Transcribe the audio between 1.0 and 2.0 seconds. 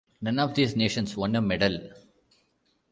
won a medal.